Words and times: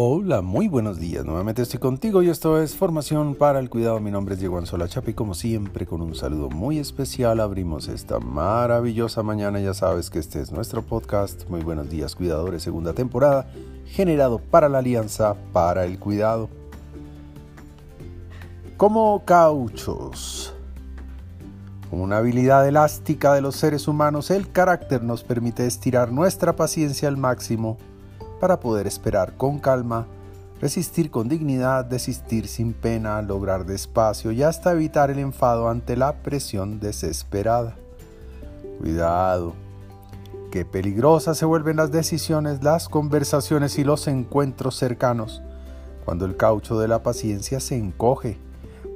Hola, 0.00 0.42
muy 0.42 0.68
buenos 0.68 1.00
días. 1.00 1.24
Nuevamente 1.24 1.60
estoy 1.62 1.80
contigo 1.80 2.22
y 2.22 2.28
esto 2.28 2.62
es 2.62 2.76
Formación 2.76 3.34
para 3.34 3.58
el 3.58 3.68
Cuidado. 3.68 3.98
Mi 3.98 4.12
nombre 4.12 4.34
es 4.34 4.38
Diego 4.38 4.56
Anzola 4.56 4.86
Chapa 4.86 5.10
y 5.10 5.14
como 5.14 5.34
siempre 5.34 5.86
con 5.86 6.02
un 6.02 6.14
saludo 6.14 6.50
muy 6.50 6.78
especial 6.78 7.40
abrimos 7.40 7.88
esta 7.88 8.20
maravillosa 8.20 9.24
mañana. 9.24 9.58
Ya 9.58 9.74
sabes 9.74 10.08
que 10.08 10.20
este 10.20 10.40
es 10.40 10.52
nuestro 10.52 10.82
podcast. 10.82 11.50
Muy 11.50 11.62
buenos 11.62 11.90
días, 11.90 12.14
cuidadores, 12.14 12.62
segunda 12.62 12.92
temporada, 12.92 13.50
generado 13.86 14.38
para 14.38 14.68
la 14.68 14.78
Alianza 14.78 15.34
para 15.52 15.84
el 15.84 15.98
Cuidado. 15.98 16.48
Como 18.76 19.24
cauchos. 19.24 20.54
Una 21.90 22.18
habilidad 22.18 22.68
elástica 22.68 23.34
de 23.34 23.40
los 23.40 23.56
seres 23.56 23.88
humanos, 23.88 24.30
el 24.30 24.48
carácter 24.52 25.02
nos 25.02 25.24
permite 25.24 25.66
estirar 25.66 26.12
nuestra 26.12 26.54
paciencia 26.54 27.08
al 27.08 27.16
máximo 27.16 27.78
para 28.38 28.60
poder 28.60 28.86
esperar 28.86 29.36
con 29.36 29.58
calma, 29.58 30.06
resistir 30.60 31.10
con 31.10 31.28
dignidad, 31.28 31.84
desistir 31.84 32.48
sin 32.48 32.72
pena, 32.72 33.20
lograr 33.22 33.64
despacio 33.64 34.32
y 34.32 34.42
hasta 34.42 34.72
evitar 34.72 35.10
el 35.10 35.18
enfado 35.18 35.68
ante 35.68 35.96
la 35.96 36.22
presión 36.22 36.80
desesperada. 36.80 37.76
Cuidado, 38.80 39.54
qué 40.50 40.64
peligrosas 40.64 41.36
se 41.38 41.44
vuelven 41.44 41.76
las 41.76 41.90
decisiones, 41.90 42.62
las 42.62 42.88
conversaciones 42.88 43.78
y 43.78 43.84
los 43.84 44.08
encuentros 44.08 44.76
cercanos 44.76 45.42
cuando 46.04 46.24
el 46.24 46.38
caucho 46.38 46.78
de 46.78 46.88
la 46.88 47.02
paciencia 47.02 47.60
se 47.60 47.76
encoge, 47.76 48.38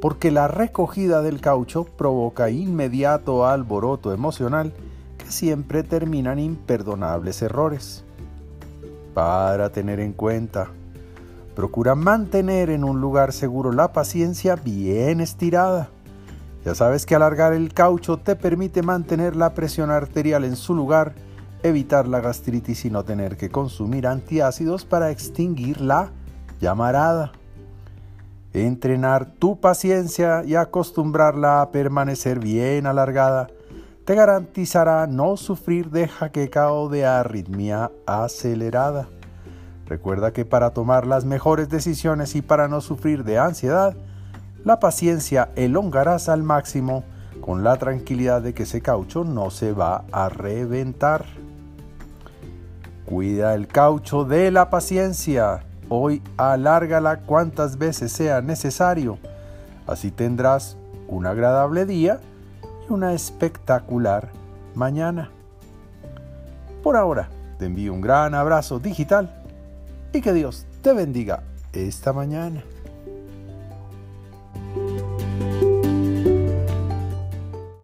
porque 0.00 0.30
la 0.30 0.48
recogida 0.48 1.20
del 1.20 1.42
caucho 1.42 1.84
provoca 1.84 2.48
inmediato 2.48 3.46
alboroto 3.46 4.14
emocional 4.14 4.72
que 5.18 5.30
siempre 5.30 5.82
terminan 5.82 6.38
imperdonables 6.38 7.42
errores 7.42 8.02
para 9.14 9.70
tener 9.70 10.00
en 10.00 10.12
cuenta. 10.12 10.68
Procura 11.54 11.94
mantener 11.94 12.70
en 12.70 12.84
un 12.84 13.00
lugar 13.00 13.32
seguro 13.32 13.72
la 13.72 13.92
paciencia 13.92 14.56
bien 14.56 15.20
estirada. 15.20 15.90
Ya 16.64 16.74
sabes 16.74 17.04
que 17.04 17.14
alargar 17.14 17.52
el 17.52 17.74
caucho 17.74 18.18
te 18.18 18.36
permite 18.36 18.82
mantener 18.82 19.36
la 19.36 19.52
presión 19.52 19.90
arterial 19.90 20.44
en 20.44 20.56
su 20.56 20.74
lugar, 20.74 21.14
evitar 21.62 22.08
la 22.08 22.20
gastritis 22.20 22.84
y 22.84 22.90
no 22.90 23.04
tener 23.04 23.36
que 23.36 23.50
consumir 23.50 24.06
antiácidos 24.06 24.84
para 24.84 25.10
extinguir 25.10 25.80
la 25.80 26.10
llamarada. 26.60 27.32
Entrenar 28.54 29.26
tu 29.26 29.60
paciencia 29.60 30.44
y 30.44 30.54
acostumbrarla 30.54 31.62
a 31.62 31.70
permanecer 31.70 32.38
bien 32.38 32.86
alargada 32.86 33.48
te 34.04 34.14
garantizará 34.16 35.06
no 35.06 35.36
sufrir 35.36 35.90
de 35.90 36.08
jaqueca 36.08 36.72
o 36.72 36.88
de 36.88 37.06
arritmia 37.06 37.92
acelerada. 38.06 39.08
Recuerda 39.86 40.32
que 40.32 40.44
para 40.44 40.70
tomar 40.70 41.06
las 41.06 41.24
mejores 41.24 41.68
decisiones 41.68 42.34
y 42.34 42.42
para 42.42 42.66
no 42.66 42.80
sufrir 42.80 43.24
de 43.24 43.38
ansiedad, 43.38 43.94
la 44.64 44.80
paciencia 44.80 45.50
elongarás 45.54 46.28
al 46.28 46.42
máximo 46.42 47.04
con 47.40 47.62
la 47.62 47.76
tranquilidad 47.76 48.42
de 48.42 48.54
que 48.54 48.64
ese 48.64 48.80
caucho 48.80 49.24
no 49.24 49.50
se 49.50 49.72
va 49.72 50.04
a 50.10 50.28
reventar. 50.28 51.24
Cuida 53.04 53.54
el 53.54 53.66
caucho 53.68 54.24
de 54.24 54.50
la 54.50 54.70
paciencia. 54.70 55.64
Hoy 55.88 56.22
alárgala 56.36 57.20
cuantas 57.20 57.78
veces 57.78 58.12
sea 58.12 58.40
necesario. 58.40 59.18
Así 59.86 60.10
tendrás 60.10 60.76
un 61.08 61.26
agradable 61.26 61.84
día 61.84 62.20
y 62.88 62.92
una 62.92 63.12
espectacular 63.12 64.30
mañana. 64.74 65.30
Por 66.82 66.96
ahora, 66.96 67.28
te 67.58 67.66
envío 67.66 67.92
un 67.92 68.00
gran 68.00 68.34
abrazo 68.34 68.78
digital 68.78 69.42
y 70.12 70.20
que 70.20 70.32
Dios 70.32 70.66
te 70.82 70.92
bendiga 70.92 71.42
esta 71.72 72.12
mañana. 72.12 72.62